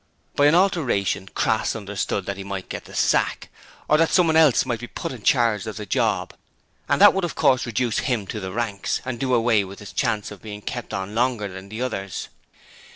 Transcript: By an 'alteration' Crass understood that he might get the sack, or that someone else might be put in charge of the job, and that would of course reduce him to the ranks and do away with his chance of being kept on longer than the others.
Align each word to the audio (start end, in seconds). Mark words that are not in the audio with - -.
By 0.35 0.47
an 0.47 0.55
'alteration' 0.55 1.27
Crass 1.35 1.75
understood 1.75 2.25
that 2.25 2.35
he 2.37 2.43
might 2.43 2.69
get 2.69 2.85
the 2.85 2.95
sack, 2.95 3.49
or 3.87 3.97
that 3.99 4.09
someone 4.09 4.35
else 4.35 4.65
might 4.65 4.79
be 4.79 4.87
put 4.87 5.11
in 5.11 5.21
charge 5.21 5.67
of 5.67 5.77
the 5.77 5.85
job, 5.85 6.33
and 6.89 6.99
that 6.99 7.13
would 7.13 7.23
of 7.23 7.35
course 7.35 7.67
reduce 7.67 7.99
him 7.99 8.25
to 8.25 8.39
the 8.39 8.51
ranks 8.51 8.99
and 9.05 9.19
do 9.19 9.35
away 9.35 9.63
with 9.63 9.77
his 9.77 9.93
chance 9.93 10.31
of 10.31 10.41
being 10.41 10.63
kept 10.63 10.91
on 10.91 11.13
longer 11.13 11.47
than 11.47 11.69
the 11.69 11.83
others. 11.83 12.29